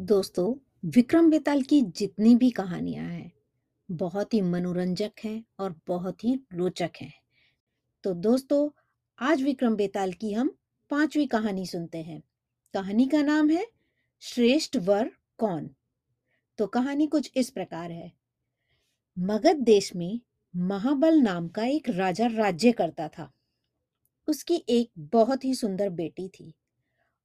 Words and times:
दोस्तों, 0.00 0.54
विक्रम 0.84 1.30
बेताल 1.30 1.62
की 1.62 1.82
जितनी 1.82 2.36
भी 2.36 2.50
कहानियाँ 2.50 3.04
हैं, 3.04 3.32
बहुत 3.90 4.34
ही 4.34 4.40
मनोरंजक 4.40 5.12
हैं 5.24 5.44
और 5.58 5.80
बहुत 5.86 6.24
ही 6.24 6.40
रोचक 6.52 6.90
हैं। 7.00 7.14
तो 8.04 8.14
दोस्तों, 8.14 8.70
आज 9.18 9.42
विक्रम 9.42 9.76
बेताल 9.76 10.12
की 10.12 10.32
हम 10.32 10.56
पांचवी 10.90 11.26
कहानी 11.26 11.66
सुनते 11.66 11.98
हैं। 11.98 12.22
कहानी 12.74 13.06
का 13.06 13.22
नाम 13.22 13.50
है, 13.50 13.66
श्रेष्ठ 14.20 14.76
वर 14.76 15.10
कौन? 15.38 15.70
तो 16.58 16.66
कहानी 16.66 17.06
कुछ 17.06 17.32
इस 17.36 17.50
प्रकार 17.50 17.90
है। 17.90 18.12
मगध 19.18 19.56
देश 19.56 19.96
में 19.96 20.20
महाबल 20.56 21.20
नाम 21.20 21.48
का 21.48 21.64
एक 21.64 21.88
राजा 21.88 22.26
राज्य 22.26 22.72
करता 22.72 23.08
था। 23.08 23.32
उसकी 24.28 24.64
एक 24.68 24.90
बहुत 24.98 25.44
ही 25.44 25.54
सुंदर 25.54 25.88
बेटी 25.90 26.28
थी 26.28 26.54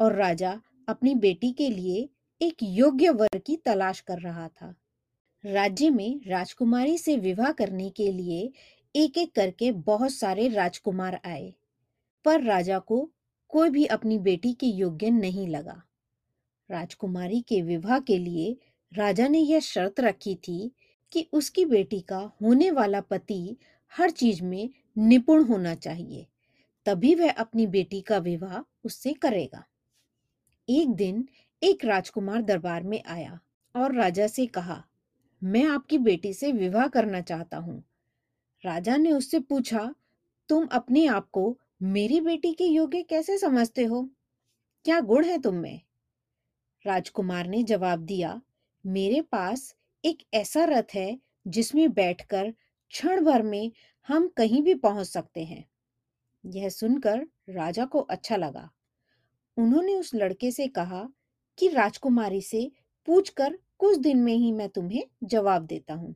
और 0.00 0.14
राजा 0.14 0.62
अपनी 0.88 1.14
बेटी 1.14 1.52
के 1.52 1.70
लिए 1.70 2.10
एक 2.40 2.62
योग्य 2.62 3.10
वर 3.10 3.38
की 3.38 3.56
तलाश 3.56 4.00
कर 4.00 4.18
रहा 4.18 4.46
था। 4.48 4.74
राज्य 5.44 5.88
में 5.90 6.20
राजकुमारी 6.26 6.96
से 6.98 7.16
विवाह 7.16 7.50
करने 7.52 7.88
के 7.90 8.10
लिए 8.12 8.50
एक 8.94 9.18
एक 9.18 9.34
करके 9.34 9.70
बहुत 9.72 10.12
सारे 10.12 10.48
राजकुमार 10.48 11.20
आए, 11.24 11.52
पर 12.24 12.42
राजा 12.42 12.78
को 12.78 13.08
कोई 13.50 13.70
भी 13.70 13.84
अपनी 13.86 14.18
बेटी 14.18 14.52
के 14.52 14.66
योग्य 14.66 15.10
नहीं 15.10 15.46
लगा। 15.48 15.80
राजकुमारी 16.70 17.40
के 17.40 17.60
विवाह 17.62 17.98
के 18.00 18.18
लिए 18.18 18.56
राजा 18.92 19.28
ने 19.28 19.38
यह 19.38 19.60
शर्त 19.60 20.00
रखी 20.00 20.34
थी 20.34 20.72
कि 21.12 21.26
उसकी 21.32 21.64
बेटी 21.64 22.00
का 22.00 22.18
होने 22.42 22.70
वाला 22.70 23.00
पति 23.00 23.56
हर 23.92 24.10
चीज़ 24.10 24.42
में 24.42 24.68
निपुण 24.98 25.44
होना 25.44 25.74
चाहिए, 25.74 26.26
तभी 26.86 27.14
वह 27.14 27.30
अपनी 27.30 27.66
बेटी 27.66 28.00
का 28.00 28.18
विवाह 28.18 28.58
उससे 28.84 29.12
करेगा। 29.12 29.64
एक 30.68 30.88
दिन 30.88 31.24
एक 31.62 31.84
राजकुमार 31.84 32.42
दरबार 32.42 32.82
में 32.82 33.02
आया 33.06 33.40
और 33.74 33.94
राजा 33.94 34.26
से 34.26 34.46
कहा, 34.46 34.84
मैं 35.44 35.64
आपकी 35.64 35.98
बेटी 35.98 36.34
से 36.34 36.52
विवाह 36.52 36.88
करना 36.88 37.20
चाहता 37.20 37.56
हूँ। 37.56 37.84
राजा 38.64 38.96
ने 38.96 39.12
उससे 39.12 39.40
पूछा, 39.40 39.94
तुम 40.48 40.66
अपने 40.66 41.06
आप 41.06 41.28
को 41.30 41.58
मेरी 41.82 42.20
बेटी 42.20 42.52
के 42.52 42.64
योग्य 42.64 43.02
कैसे 43.02 43.38
समझते 43.38 43.84
हो? 43.84 44.10
क्या 44.84 45.00
गुण 45.00 45.24
है 45.24 45.38
तुम 45.38 45.54
में? 45.54 45.80
राजकुमार 46.86 47.46
ने 47.46 47.62
जवाब 47.62 48.00
दिया, 48.00 48.42
मेरे 48.86 49.20
पास 49.20 49.76
एक 50.04 50.18
ऐसा 50.34 50.64
रथ 50.64 50.94
है 50.94 51.18
जिसमें 51.46 51.92
बैठकर 51.92 52.50
क्षण 52.90 53.24
भर 53.24 53.42
में 53.42 53.72
हम 54.08 54.28
कहीं 54.28 54.62
भी 54.62 54.74
पहुँच 54.74 55.06
सकते 55.06 55.44
हैं। 55.44 55.64
यह 56.46 56.68
सुनकर 56.68 57.26
राजा 57.48 57.84
को 57.84 57.98
अच्छा 57.98 58.36
लगा। 58.36 58.70
उन्होंने 59.56 59.94
उस 59.94 60.14
लड़के 60.14 60.50
से 60.50 60.68
कहा 60.68 61.08
कि 61.60 61.68
राजकुमारी 61.68 62.40
से 62.42 62.70
पूछकर 63.08 63.58
कुछ 63.78 63.98
दिन 63.98 64.18
में 64.18 64.34
ही 64.34 64.52
मैं 64.52 64.68
तुम्हें 64.68 65.02
जवाब 65.24 65.66
देता 65.66 65.94
हूँ। 65.94 66.14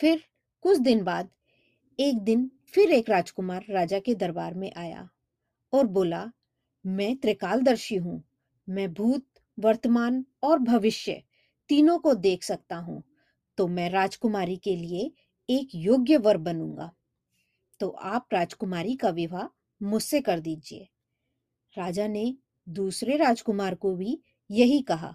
फिर 0.00 0.22
कुछ 0.64 0.78
दिन 0.78 1.02
बाद 1.04 1.28
एक 1.98 2.18
दिन 2.18 2.50
फिर 2.66 2.90
एक 2.92 3.10
राजकुमार 3.10 3.64
राजा 3.70 3.98
के 3.98 4.14
दरबार 4.14 4.54
में 4.54 4.70
आया 4.72 5.08
और 5.72 5.86
बोला, 5.86 6.24
मैं 6.84 7.16
त्रिकालदर्शी 7.16 7.96
हूँ, 7.96 8.22
मैं 8.68 8.92
भूत, 8.94 9.24
वर्तमान 9.58 10.24
और 10.42 10.58
भविष्य 10.58 11.22
तीनों 11.70 11.98
को 11.98 12.14
देख 12.14 12.42
सकता 12.42 12.76
हूँ 12.76 13.02
तो 13.58 13.66
मैं 13.66 13.88
राजकुमारी 13.90 14.56
के 14.56 14.76
लिए 14.76 15.10
एक 15.48 15.68
योग्य 15.74 16.16
वर 16.16 16.36
बनूँगा। 16.36 16.90
तो 17.80 17.88
आप 17.88 18.26
राजकुमारी 18.32 18.94
का 18.96 19.10
विवाह 19.10 19.48
मुझसे 19.80 20.20
कर 20.20 20.40
दीजिए। 20.40 20.88
राजा 21.76 22.06
ने 22.06 22.34
दूसरे 22.66 23.16
राजकुमार 23.16 23.74
को 23.74 23.94
भी 23.96 24.18
यही 24.50 24.80
कहा 24.82 25.14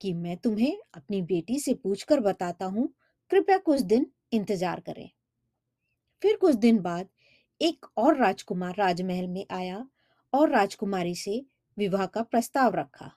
कि 0.00 0.12
मैं 0.14 0.36
तुम्हें 0.36 0.76
अपनी 0.94 1.22
बेटी 1.22 1.58
से 1.60 1.74
पूछकर 1.74 2.20
बताता 2.20 2.66
हूँ, 2.66 2.88
कृपया 3.30 3.58
कुछ 3.58 3.80
दिन 3.80 4.06
इंतज़ार 4.32 4.80
करें। 4.80 5.08
फिर 6.22 6.36
कुछ 6.36 6.54
दिन 6.54 6.78
बाद 6.78 7.08
एक 7.60 7.86
और 7.96 8.16
राजकुमार 8.16 8.74
राजमहल 8.78 9.26
में 9.26 9.44
आया 9.50 9.86
और 10.32 10.50
राजकुमारी 10.50 11.14
से 11.14 11.44
विवाह 11.76 12.06
का 12.06 12.22
प्रस्ताव 12.22 12.74
रखा। 12.74 13.10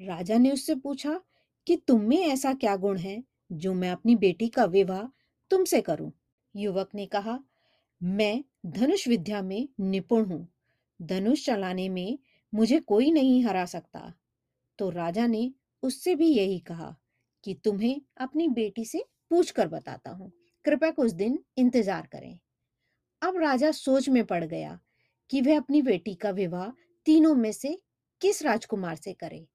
राजा 0.00 0.38
ने 0.38 0.50
उससे 0.50 0.74
पूछा 0.74 1.20
कि 1.66 1.76
तुम 1.76 2.00
में 2.00 2.18
ऐसा 2.18 2.52
क्या 2.54 2.76
गुण 2.76 2.98
है 2.98 3.22
जो 3.52 3.74
मैं 3.74 3.90
अपनी 3.90 4.16
बेटी 4.16 4.48
का 4.48 4.64
विवाह 4.64 5.02
तुमसे 5.50 5.80
करूँ? 5.80 6.12
युवक 6.54 6.90
ने 6.94 7.06
कहा, 7.06 7.38
मैं 8.00 8.44
धनुष 8.66 9.06
विद्या 9.08 9.42
में 9.42 9.68
निपुण 9.80 10.24
हूँ। 10.24 10.46
धनुष 11.00 11.44
चलाने 11.46 11.88
में 11.88 12.18
मुझे 12.52 12.78
कोई 12.80 13.10
नहीं 13.10 13.42
हरा 13.44 13.64
सकता। 13.64 14.12
तो 14.78 14.90
राजा 14.90 15.26
ने 15.26 15.50
उससे 15.82 16.14
भी 16.14 16.28
यही 16.28 16.58
कहा 16.58 16.94
कि 17.44 17.54
तुम्हें 17.54 18.00
अपनी 18.20 18.48
बेटी 18.48 18.84
से 18.84 19.04
पूछ 19.30 19.50
कर 19.50 19.68
बताता 19.68 20.10
हूँ। 20.10 20.30
कृपया 20.64 20.90
कुछ 20.90 21.12
दिन 21.12 21.38
इंतज़ार 21.58 22.06
करें। 22.06 22.38
अब 23.22 23.36
राजा 23.36 23.70
सोच 23.70 24.08
में 24.08 24.24
पड़ 24.24 24.44
गया 24.44 24.78
कि 25.30 25.40
वह 25.40 25.56
अपनी 25.56 25.82
बेटी 25.82 26.14
का 26.14 26.30
विवाह 26.30 26.68
तीनों 27.06 27.34
में 27.34 27.52
से 27.52 27.78
किस 28.20 28.42
राजकुमार 28.42 28.96
से 28.96 29.12
करे। 29.12 29.46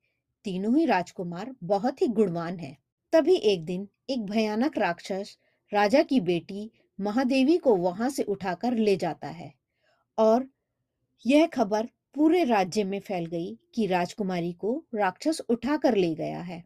तीनों 0.45 0.75
ही 0.77 0.85
राजकुमार 0.85 1.53
बहुत 1.63 2.01
ही 2.01 2.07
गुणवान 2.07 2.59
हैं। 2.59 2.77
तभी 3.13 3.35
एक 3.35 3.65
दिन 3.65 3.87
एक 4.09 4.25
भयानक 4.25 4.77
राक्षस 4.77 5.37
राजा 5.71 6.01
की 6.03 6.19
बेटी 6.19 6.69
महादेवी 6.99 7.57
को 7.57 7.75
वहाँ 7.75 8.09
से 8.09 8.23
उठाकर 8.23 8.73
ले 8.73 8.95
जाता 8.95 9.27
है 9.27 9.53
और 10.17 10.47
यह 11.25 11.47
खबर 11.47 11.89
पूरे 12.15 12.43
राज्य 12.43 12.83
में 12.83 12.99
फैल 12.99 13.25
गई 13.25 13.59
कि 13.73 13.85
राजकुमारी 13.85 14.53
को 14.53 14.83
राक्षस 14.95 15.41
उठा 15.49 15.77
कर 15.77 15.95
ले 15.95 16.15
गया 16.15 16.41
है। 16.41 16.63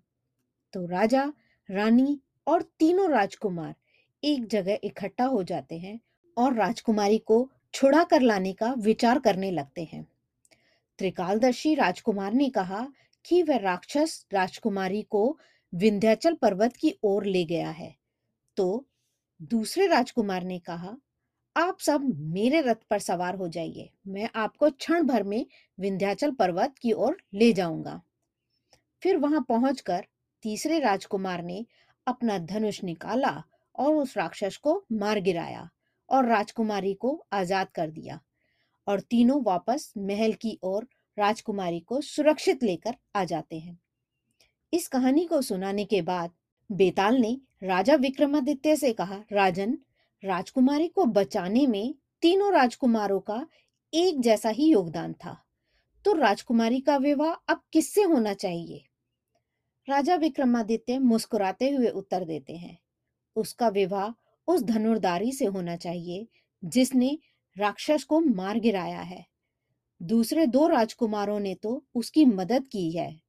तो 0.73 0.85
राजा, 0.85 1.33
रानी 1.71 2.19
और 2.47 2.61
तीनों 2.61 3.09
राजकुमार 3.09 3.75
एक 4.23 4.47
जगह 4.47 4.79
इकट्ठा 4.83 5.25
हो 5.25 5.43
जाते 5.43 5.77
हैं 5.77 5.99
और 6.37 6.53
राजकुमारी 6.53 7.17
को 7.17 7.51
छुड़ा 7.73 8.03
कर 8.03 8.21
लाने 8.21 8.53
का 8.53 8.73
विचार 8.77 9.19
करने 9.19 9.51
लगते 9.51 9.83
हैं। 9.83 10.07
त्रिकालदर्शी 10.97 11.75
राजकुमार 11.75 12.33
ने 12.33 12.49
कहा 12.49 12.87
कि 13.25 13.43
वह 13.43 13.57
राक्षस 13.57 14.25
राजकुमारी 14.33 15.01
को 15.01 15.39
विंध्याचल 15.73 16.33
पर्वत 16.33 16.75
की 16.75 16.95
ओर 17.03 17.25
ले 17.25 17.45
गया 17.45 17.69
है। 17.69 17.95
तो 18.57 18.85
दूसरे 19.41 19.87
राजकुमार 19.87 20.43
ने 20.43 20.59
कहा 20.59 20.97
आप 21.59 21.79
सब 21.79 22.01
मेरे 22.33 22.59
रथ 22.61 22.75
पर 22.89 22.99
सवार 22.99 23.35
हो 23.35 23.47
जाइए। 23.47 23.89
मैं 24.07 24.29
आपको 24.35 24.69
क्षण 24.69 25.03
भर 25.03 25.23
में 25.23 25.45
विंध्याचल 25.77 26.31
पर्वत 26.31 26.75
की 26.81 26.91
ओर 26.91 27.17
ले 27.33 27.51
जाऊँगा। 27.53 27.99
फिर 29.01 29.17
वहाँ 29.17 29.41
पहुंचकर 29.49 30.05
तीसरे 30.43 30.79
राजकुमार 30.79 31.43
ने 31.43 31.65
अपना 32.07 32.37
धनुष 32.37 32.83
निकाला 32.83 33.31
और 33.75 33.95
उस 33.95 34.17
राक्षस 34.17 34.57
को 34.57 34.83
मार 34.91 35.19
गिराया 35.19 35.69
और 36.09 36.25
राजकुमारी 36.25 36.93
को 36.93 37.25
आज़ाद 37.33 37.67
कर 37.75 37.89
दिया 37.89 38.19
और 38.87 38.99
तीनों 38.99 39.41
वापस 39.43 39.93
महल 39.97 40.33
की 40.33 40.57
ओर 40.63 40.87
राजकुमारी 41.17 41.79
को 41.79 42.01
सुरक्षित 42.01 42.63
लेकर 42.63 42.95
आ 43.15 43.23
जाते 43.23 43.59
हैं। 43.59 43.77
इस 44.73 44.87
कहानी 44.87 45.25
को 45.25 45.41
सुनाने 45.41 45.85
के 45.85 46.01
बाद 46.01 46.31
बेताल 46.69 47.15
ने 47.15 47.37
राजा 47.63 47.95
विक्रमादित्य 47.95 48.75
से 48.75 48.93
कहा, 48.93 49.23
राजन 49.33 49.77
राजकुमारी 50.23 50.87
को 50.87 51.05
बचाने 51.05 51.67
में 51.67 51.95
तीनों 52.21 52.53
राजकुमारों 52.53 53.19
का 53.19 53.47
एक 53.93 54.21
जैसा 54.21 54.49
ही 54.49 54.71
योगदान 54.71 55.13
था। 55.13 55.45
तो 56.05 56.13
राजकुमारी 56.13 56.79
का 56.79 56.97
विवाह 56.97 57.33
अब 57.53 57.61
किससे 57.73 58.03
होना 58.03 58.33
चाहिए? 58.33 58.85
राजा 59.89 60.15
विक्रमादित्य 60.15 60.99
मुस्कुराते 60.99 61.69
हुए 61.69 61.89
उत्तर 61.89 62.25
देते 62.25 62.55
हैं। 62.55 62.79
उसका 63.35 63.67
विवाह 63.67 64.35
उस 64.47 64.63
धनुर्धारी 64.63 65.31
से 65.31 65.45
होना 65.45 65.75
चाहिए, 65.75 66.27
जिसने 66.65 67.19
राक्षस 67.57 68.03
को 68.03 68.19
मार 68.19 68.59
गिराया 68.59 69.01
है। 69.01 69.25
दूसरे 70.01 70.47
दो 70.47 70.67
राजकुमारों 70.67 71.39
ने 71.39 71.55
तो 71.55 71.85
उसकी 71.95 72.25
मदद 72.25 72.67
की 72.67 72.91
है। 72.91 73.21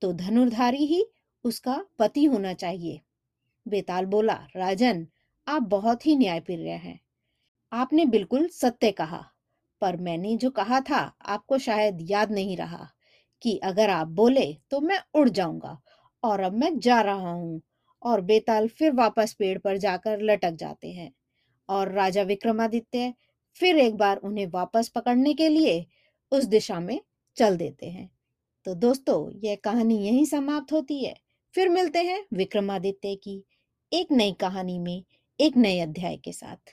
तो 0.00 0.12
धनुर्धारी 0.12 0.86
ही 0.86 1.06
उसका 1.44 1.84
पति 1.98 2.24
होना 2.24 2.52
चाहिए। 2.52 3.00
बेताल 3.68 4.04
बोला, 4.04 4.46
राजन 4.56 5.06
आप 5.46 5.62
बहुत 5.62 6.06
ही 6.06 6.16
न्यायप्रिय 6.16 6.70
हैं। 6.70 6.98
आपने 7.72 8.04
बिल्कुल 8.06 8.46
सत्य 8.48 8.90
कहा, 8.92 9.24
पर 9.82 9.96
मैंने 9.96 10.36
जो 10.36 10.50
कहा 10.50 10.80
था, 10.80 10.98
आपको 11.22 11.58
शायद 11.58 11.98
याद 12.00 12.30
नहीं 12.32 12.56
रहा 12.56 12.88
कि 13.42 13.56
अगर 13.64 13.90
आप 13.90 14.08
बोले 14.08 14.46
तो 14.70 14.80
मैं 14.80 14.98
उड़ 15.14 15.28
जाऊँगा 15.28 15.78
और 16.22 16.40
अब 16.40 16.52
मैं 16.52 16.78
जा 16.78 17.00
रहा 17.00 17.30
हूँ 17.30 17.60
और 18.02 18.20
बेताल 18.20 18.68
फिर 18.68 18.92
वापस 18.92 19.32
पेड़ 19.32 19.58
पर 19.58 19.76
जाकर 19.76 20.20
लटक 20.22 20.54
जाते 20.54 20.92
हैं 20.92 21.12
और 21.68 21.92
राजा 21.92 22.22
विक्रमादित्य 22.22 23.12
फिर 23.56 23.78
एक 23.78 23.96
बार 23.96 24.16
उन्हें 24.16 24.46
वापस 24.46 24.88
पकड़ने 24.88 25.34
के 25.34 25.48
लिए 25.48 25.86
उस 26.32 26.44
दिशा 26.44 26.80
में 26.80 27.00
चल 27.36 27.56
देते 27.56 27.86
हैं। 27.86 28.10
तो 28.66 28.74
दोस्तों, 28.74 29.30
यह 29.44 29.56
कहानी 29.64 29.98
यहीं 29.98 30.24
समाप्त 30.24 30.72
होती 30.72 31.04
है। 31.04 31.14
फिर 31.54 31.68
मिलते 31.68 31.98
हैं 31.98 32.24
विक्रमादित्य 32.34 33.14
की 33.16 33.42
एक 33.92 34.12
नई 34.12 34.32
कहानी 34.32 34.78
में। 34.78 35.04
एक 35.40 35.56
नए 35.56 35.78
अध्याय 35.80 36.16
के 36.16 36.32
साथ। 36.32 36.70